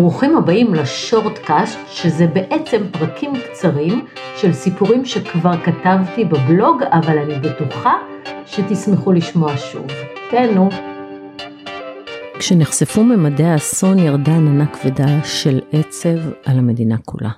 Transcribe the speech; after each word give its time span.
ברוכים 0.00 0.36
הבאים 0.36 0.74
לשורטקאסט, 0.74 1.78
שזה 1.90 2.26
בעצם 2.26 2.82
פרקים 2.92 3.32
קצרים 3.40 4.06
של 4.36 4.52
סיפורים 4.52 5.04
שכבר 5.04 5.52
כתבתי 5.64 6.24
בבלוג, 6.24 6.82
אבל 6.82 7.18
אני 7.18 7.34
בטוחה 7.38 7.92
שתשמחו 8.46 9.12
לשמוע 9.12 9.56
שוב. 9.56 9.86
תהנו. 10.30 10.68
כשנחשפו 12.38 13.04
ממדי 13.04 13.44
האסון 13.44 13.98
ירדה 13.98 14.36
עננה 14.36 14.66
כבדה 14.66 15.24
של 15.24 15.60
עצב 15.72 16.18
על 16.44 16.58
המדינה 16.58 16.96
כולה. 17.04 17.30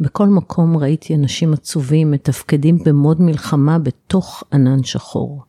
בכל 0.00 0.26
מקום 0.26 0.76
ראיתי 0.76 1.14
אנשים 1.14 1.52
עצובים 1.52 2.10
מתפקדים 2.10 2.78
במוד 2.86 3.22
מלחמה 3.22 3.78
בתוך 3.78 4.44
ענן 4.52 4.82
שחור. 4.82 5.42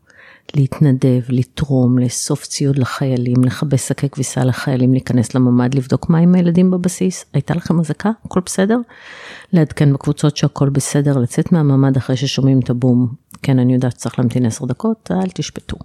להתנדב, 0.55 1.21
לתרום, 1.29 1.99
לאסוף 1.99 2.45
ציוד 2.45 2.77
לחיילים, 2.77 3.43
לכבס 3.43 3.87
שקי 3.87 4.09
כביסה 4.09 4.43
לחיילים, 4.43 4.93
להיכנס 4.93 5.35
לממ"ד, 5.35 5.75
לבדוק 5.75 6.09
מה 6.09 6.17
עם 6.17 6.35
הילדים 6.35 6.71
בבסיס, 6.71 7.25
הייתה 7.33 7.53
לכם 7.53 7.79
אזעקה? 7.79 8.11
הכל 8.25 8.39
בסדר? 8.45 8.77
לעדכן 9.53 9.93
בקבוצות 9.93 10.37
שהכל 10.37 10.69
בסדר, 10.69 11.17
לצאת 11.17 11.51
מהממ"ד 11.51 11.97
אחרי 11.97 12.17
ששומעים 12.17 12.59
את 12.59 12.69
הבום. 12.69 13.07
כן, 13.41 13.59
אני 13.59 13.73
יודעת 13.73 13.91
שצריך 13.91 14.19
להמתין 14.19 14.45
עשר 14.45 14.65
דקות, 14.65 15.11
אל 15.11 15.29
תשפטו. 15.33 15.77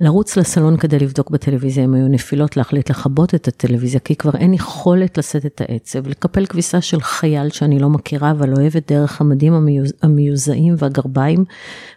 לרוץ 0.00 0.36
לסלון 0.36 0.76
כדי 0.76 0.98
לבדוק 0.98 1.30
בטלוויזיה 1.30 1.84
אם 1.84 1.94
היו 1.94 2.08
נפילות, 2.08 2.56
להחליט 2.56 2.90
לכבות 2.90 3.34
את 3.34 3.48
הטלוויזיה, 3.48 4.00
כי 4.00 4.16
כבר 4.16 4.30
אין 4.34 4.54
יכולת 4.54 5.18
לשאת 5.18 5.46
את 5.46 5.60
העצב, 5.60 6.08
לקפל 6.08 6.46
כביסה 6.46 6.80
של 6.80 7.00
חייל 7.00 7.50
שאני 7.50 7.78
לא 7.78 7.88
מכירה, 7.88 8.30
אבל 8.30 8.52
אוהבת 8.52 8.92
דרך 8.92 9.20
המדים 9.20 9.52
המיוז... 9.52 9.92
המיוזעים 10.02 10.74
והגרביים, 10.78 11.44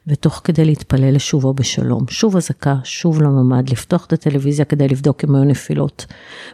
ותוך 0.08 0.42
כדי 0.44 0.66
להתפלל 0.66 1.16
לשובו 1.16 1.54
בשלום. 1.54 2.06
שוב 2.10 2.38
אזעקה, 2.38 2.76
שוב 2.84 3.22
לממ"ד, 3.22 3.70
לפתוח 3.70 4.06
את 4.06 4.14
הטלוויזיה 4.14 4.66
כדי 4.66 4.88
לבדוק 4.88 5.24
אם 5.24 5.36
היו 5.36 5.44
נפילות. 5.44 6.06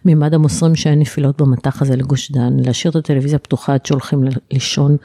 ממד 0.06 0.34
המוסרים 0.34 0.76
שאין 0.76 1.00
נפילות 1.00 1.42
במטח 1.42 1.82
הזה 1.82 1.96
לגוש 1.96 2.32
דן, 2.32 2.54
להשאיר 2.66 2.92
את 2.92 2.96
הטלוויזיה 2.96 3.40
פתוחה 3.40 3.74
עד 3.74 3.86
שהולכים 3.86 4.24
לישון. 4.52 4.98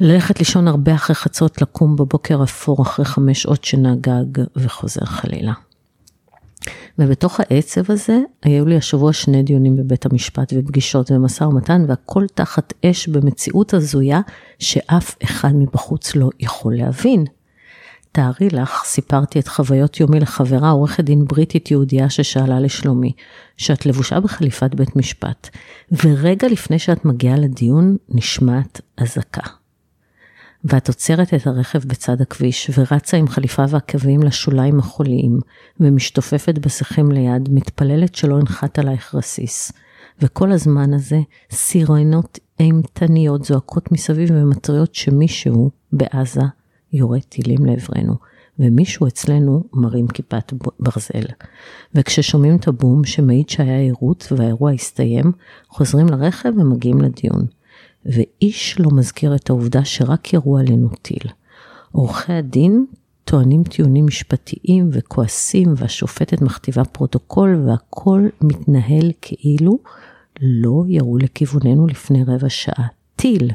ללכת 0.00 0.38
לישון 0.38 0.68
הרבה 0.68 0.94
אחרי 0.94 1.16
חצות, 1.16 1.62
לקום 1.62 1.96
בבוקר 1.96 2.42
אפור 2.42 2.82
אחרי 2.82 3.04
חמש 3.04 3.42
שעות 3.42 3.64
שינה 3.64 3.94
גג 4.00 4.44
וחוזר 4.56 5.04
חלילה. 5.04 5.52
ובתוך 6.98 7.40
העצב 7.40 7.92
הזה 7.92 8.18
היו 8.42 8.66
לי 8.66 8.76
השבוע 8.76 9.12
שני 9.12 9.42
דיונים 9.42 9.76
בבית 9.76 10.06
המשפט 10.06 10.52
ופגישות 10.56 11.10
ומשא 11.10 11.44
ומתן 11.44 11.84
והכל 11.88 12.24
תחת 12.34 12.72
אש 12.86 13.08
במציאות 13.08 13.74
הזויה 13.74 14.20
שאף 14.58 15.14
אחד 15.24 15.50
מבחוץ 15.54 16.16
לא 16.16 16.30
יכול 16.40 16.76
להבין. 16.76 17.24
תארי 18.12 18.48
לך, 18.52 18.82
סיפרתי 18.84 19.40
את 19.40 19.48
חוויות 19.48 20.00
יומי 20.00 20.20
לחברה 20.20 20.70
עורכת 20.70 21.04
דין 21.04 21.24
בריטית 21.24 21.70
יהודייה 21.70 22.10
ששאלה 22.10 22.60
לשלומי, 22.60 23.12
שאת 23.56 23.86
לבושה 23.86 24.20
בחליפת 24.20 24.74
בית 24.74 24.96
משפט, 24.96 25.48
ורגע 26.04 26.48
לפני 26.48 26.78
שאת 26.78 27.04
מגיעה 27.04 27.36
לדיון 27.36 27.96
נשמעת 28.08 28.80
אזעקה. 28.96 29.59
ואת 30.64 30.88
עוצרת 30.88 31.34
את 31.34 31.46
הרכב 31.46 31.78
בצד 31.86 32.20
הכביש 32.20 32.70
ורצה 32.78 33.16
עם 33.16 33.28
חליפה 33.28 33.64
ועקבים 33.68 34.22
לשוליים 34.22 34.78
החוליים, 34.78 35.38
ומשתופפת 35.80 36.58
בשיחים 36.58 37.12
ליד, 37.12 37.48
מתפללת 37.52 38.14
שלא 38.14 38.34
ינחת 38.34 38.78
עלייך 38.78 39.14
רסיס. 39.14 39.72
וכל 40.22 40.52
הזמן 40.52 40.94
הזה, 40.94 41.20
סירנות 41.50 42.38
אימתניות 42.60 43.44
זועקות 43.44 43.92
מסביב 43.92 44.28
ומתריעות 44.32 44.94
שמישהו 44.94 45.70
בעזה 45.92 46.40
יורה 46.92 47.20
טילים 47.20 47.66
לעברנו, 47.66 48.14
ומישהו 48.58 49.06
אצלנו 49.06 49.64
מרים 49.72 50.08
כיפת 50.08 50.52
ברזל. 50.80 51.24
וכששומעים 51.94 52.56
את 52.56 52.68
הבום 52.68 53.04
שמעיד 53.04 53.48
שהיה 53.48 53.78
יירוט 53.78 54.26
והאירוע 54.36 54.70
הסתיים, 54.70 55.32
חוזרים 55.68 56.06
לרכב 56.08 56.52
ומגיעים 56.56 57.00
לדיון. 57.00 57.46
ואיש 58.06 58.80
לא 58.80 58.90
מזכיר 58.92 59.34
את 59.34 59.50
העובדה 59.50 59.84
שרק 59.84 60.32
ירו 60.34 60.58
עלינו 60.58 60.88
טיל. 61.02 61.30
עורכי 61.92 62.32
הדין 62.32 62.86
טוענים 63.24 63.64
טיעונים 63.64 64.06
משפטיים 64.06 64.88
וכועסים 64.92 65.74
והשופטת 65.76 66.42
מכתיבה 66.42 66.84
פרוטוקול 66.84 67.64
והכל 67.66 68.28
מתנהל 68.40 69.12
כאילו 69.22 69.78
לא 70.40 70.84
ירו 70.88 71.18
לכיווננו 71.18 71.86
לפני 71.86 72.24
רבע 72.24 72.48
שעה. 72.48 72.86
טיל. 73.16 73.50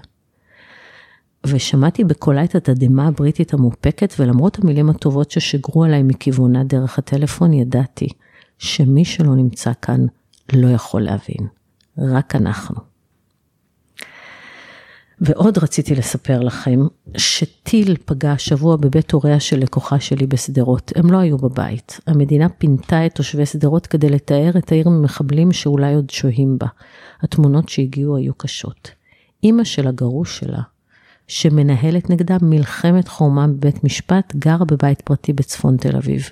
ושמעתי 1.47 2.03
בקולה 2.03 2.43
את 2.43 2.55
התדהמה 2.55 3.07
הבריטית 3.07 3.53
המאופקת 3.53 4.13
ולמרות 4.19 4.59
המילים 4.59 4.89
הטובות 4.89 5.31
ששיגרו 5.31 5.83
עליי 5.83 6.03
מכיוונה 6.03 6.63
דרך 6.63 6.97
הטלפון 6.97 7.53
ידעתי 7.53 8.07
שמי 8.57 9.05
שלא 9.05 9.35
נמצא 9.35 9.71
כאן 9.81 10.05
לא 10.53 10.67
יכול 10.67 11.01
להבין. 11.01 11.47
רק 11.97 12.35
אנחנו. 12.35 12.94
ועוד 15.21 15.57
רציתי 15.57 15.95
לספר 15.95 16.39
לכם, 16.39 16.79
שטיל 17.17 17.95
פגע 18.05 18.31
השבוע 18.31 18.75
בבית 18.75 19.11
הוריה 19.11 19.39
של 19.39 19.59
לקוחה 19.59 19.99
שלי 19.99 20.27
בשדרות. 20.27 20.91
הם 20.95 21.11
לא 21.11 21.17
היו 21.17 21.37
בבית. 21.37 21.99
המדינה 22.07 22.49
פינתה 22.49 23.05
את 23.05 23.15
תושבי 23.15 23.45
שדרות 23.45 23.87
כדי 23.87 24.09
לתאר 24.09 24.51
את 24.57 24.71
העיר 24.71 24.89
ממחבלים 24.89 25.51
שאולי 25.51 25.95
עוד 25.95 26.09
שוהים 26.09 26.57
בה. 26.57 26.67
התמונות 27.21 27.69
שהגיעו 27.69 28.15
היו 28.15 28.33
קשות. 28.33 28.91
אימא 29.43 29.63
של 29.63 29.87
הגרוש 29.87 30.39
שלה, 30.39 30.61
שמנהלת 31.27 32.09
נגדה 32.09 32.37
מלחמת 32.41 33.07
חורמה 33.07 33.47
בבית 33.47 33.83
משפט, 33.83 34.35
גרה 34.35 34.65
בבית 34.65 35.01
פרטי 35.01 35.33
בצפון 35.33 35.77
תל 35.77 35.95
אביב. 35.95 36.29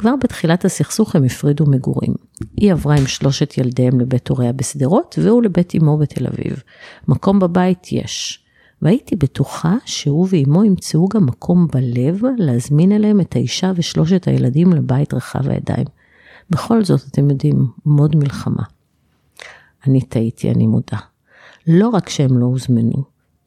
כבר 0.00 0.14
בתחילת 0.22 0.64
הסכסוך 0.64 1.16
הם 1.16 1.24
הפרידו 1.24 1.66
מגורים. 1.66 2.14
היא 2.56 2.72
עברה 2.72 2.96
עם 2.96 3.06
שלושת 3.06 3.58
ילדיהם 3.58 4.00
לבית 4.00 4.28
הוריה 4.28 4.52
בשדרות, 4.52 5.18
והוא 5.22 5.42
לבית 5.42 5.72
אמו 5.74 5.98
בתל 5.98 6.26
אביב. 6.26 6.62
מקום 7.08 7.38
בבית 7.38 7.92
יש. 7.92 8.44
והייתי 8.82 9.16
בטוחה 9.16 9.76
שהוא 9.84 10.26
ואימו 10.30 10.64
ימצאו 10.64 11.08
גם 11.08 11.26
מקום 11.26 11.66
בלב 11.72 12.22
להזמין 12.38 12.92
אליהם 12.92 13.20
את 13.20 13.36
האישה 13.36 13.72
ושלושת 13.76 14.28
הילדים 14.28 14.72
לבית 14.72 15.14
רחב 15.14 15.48
הידיים. 15.48 15.86
בכל 16.50 16.84
זאת, 16.84 17.00
אתם 17.10 17.30
יודעים, 17.30 17.66
מוד 17.86 18.16
מלחמה. 18.16 18.62
אני 19.86 20.00
טעיתי, 20.00 20.50
אני 20.50 20.66
מודה. 20.66 20.98
לא 21.66 21.88
רק 21.88 22.08
שהם 22.08 22.38
לא 22.38 22.46
הוזמנו, 22.46 23.04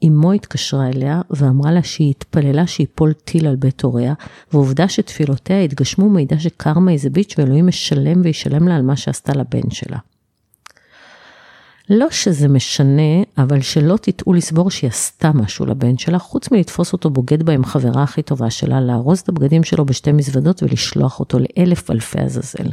אמו 0.07 0.31
התקשרה 0.31 0.87
אליה 0.89 1.21
ואמרה 1.29 1.71
לה 1.71 1.83
שהיא 1.83 2.09
התפללה 2.09 2.67
שיפול 2.67 3.13
טיל 3.13 3.47
על 3.47 3.55
בית 3.55 3.81
הוריה, 3.81 4.13
ועובדה 4.53 4.89
שתפילותיה 4.89 5.61
התגשמו 5.61 6.09
מידע 6.09 6.39
שקרמה 6.39 6.91
איזה 6.91 7.09
ביץ' 7.09 7.35
ואלוהים 7.37 7.67
משלם 7.67 8.21
וישלם 8.23 8.67
לה 8.67 8.75
על 8.75 8.81
מה 8.81 8.95
שעשתה 8.95 9.33
לבן 9.33 9.69
שלה. 9.69 9.97
לא 11.89 12.07
שזה 12.11 12.47
משנה, 12.47 13.23
אבל 13.37 13.61
שלא 13.61 13.97
תטעו 14.01 14.33
לסבור 14.33 14.71
שהיא 14.71 14.89
עשתה 14.89 15.31
משהו 15.33 15.65
לבן 15.65 15.97
שלה, 15.97 16.19
חוץ 16.19 16.51
מלתפוס 16.51 16.93
אותו 16.93 17.09
בוגד 17.09 17.43
בה 17.43 17.53
עם 17.53 17.65
חברה 17.65 18.03
הכי 18.03 18.21
טובה 18.21 18.49
שלה, 18.49 18.81
לארוז 18.81 19.19
את 19.19 19.29
הבגדים 19.29 19.63
שלו 19.63 19.85
בשתי 19.85 20.11
מזוודות 20.11 20.63
ולשלוח 20.63 21.19
אותו 21.19 21.37
לאלף 21.39 21.91
אלפי 21.91 22.19
עזאזל. 22.19 22.69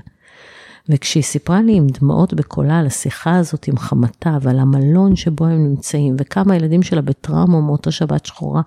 וכשהיא 0.88 1.22
סיפרה 1.22 1.62
לי 1.62 1.76
עם 1.76 1.86
דמעות 1.86 2.34
בקולה 2.34 2.78
על 2.78 2.86
השיחה 2.86 3.36
הזאת 3.36 3.68
עם 3.68 3.76
חמתה 3.76 4.38
ועל 4.40 4.58
המלון 4.58 5.16
שבו 5.16 5.46
הם 5.46 5.64
נמצאים 5.64 6.16
וכמה 6.18 6.54
הילדים 6.54 6.82
שלה 6.82 7.00
בטראומה 7.00 7.60
מאותה 7.60 7.90
שבת 7.90 8.26
שחורה 8.26 8.62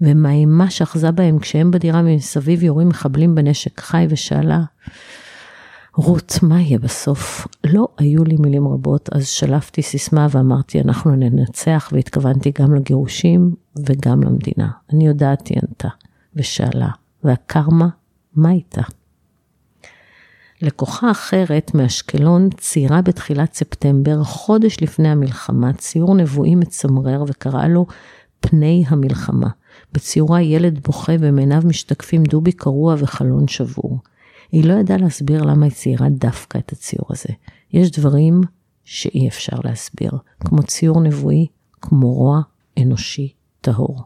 ומה 0.00 0.30
אימה 0.30 0.70
שאחזה 0.70 1.10
בהם 1.10 1.38
כשהם 1.38 1.70
בדירה 1.70 2.02
מסביב 2.02 2.62
יורים 2.62 2.88
מחבלים 2.88 3.34
בנשק 3.34 3.80
חי 3.80 4.06
ושאלה 4.08 4.60
רות, 5.96 6.38
מה 6.42 6.60
יהיה 6.60 6.78
בסוף? 6.78 7.46
לא 7.64 7.88
היו 7.98 8.24
לי 8.24 8.36
מילים 8.38 8.68
רבות, 8.68 9.08
אז 9.12 9.28
שלפתי 9.28 9.82
סיסמה 9.82 10.26
ואמרתי, 10.30 10.80
אנחנו 10.80 11.16
ננצח, 11.16 11.88
והתכוונתי 11.92 12.52
גם 12.60 12.74
לגירושים 12.74 13.54
וגם 13.86 14.22
למדינה. 14.22 14.70
אני 14.92 15.06
יודעת, 15.06 15.48
היא 15.48 15.58
ענתה, 15.62 15.88
ושאלה, 16.36 16.88
והקרמה, 17.24 17.88
מה 18.34 18.50
איתה? 18.50 18.82
לקוחה 20.62 21.10
אחרת 21.10 21.74
מאשקלון 21.74 22.48
ציירה 22.56 23.02
בתחילת 23.02 23.54
ספטמבר, 23.54 24.24
חודש 24.24 24.76
לפני 24.80 25.08
המלחמה, 25.08 25.72
ציור 25.72 26.14
נבואי 26.14 26.54
מצמרר 26.54 27.24
וקראה 27.28 27.68
לו 27.68 27.86
פני 28.40 28.84
המלחמה. 28.88 29.48
בציורה 29.92 30.42
ילד 30.42 30.80
בוכה 30.82 31.12
ומעיניו 31.20 31.62
משתקפים 31.64 32.22
דובי 32.22 32.52
קרוע 32.52 32.94
וחלון 32.98 33.48
שבור. 33.48 33.98
היא 34.52 34.64
לא 34.64 34.72
ידעה 34.72 34.96
להסביר 34.96 35.42
למה 35.42 35.64
היא 35.64 35.72
ציירה 35.72 36.08
דווקא 36.08 36.58
את 36.58 36.72
הציור 36.72 37.06
הזה. 37.10 37.34
יש 37.72 37.90
דברים 37.90 38.40
שאי 38.84 39.28
אפשר 39.28 39.56
להסביר, 39.64 40.12
כמו 40.40 40.62
ציור 40.62 41.00
נבואי, 41.00 41.46
כמו 41.82 42.14
רוע 42.14 42.40
אנושי 42.78 43.32
טהור. 43.60 44.02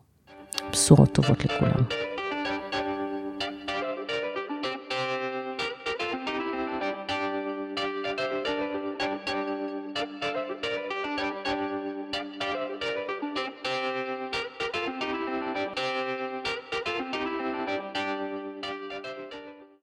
בשורות 0.73 1.13
טובות 1.13 1.45
לכולם. 1.45 2.14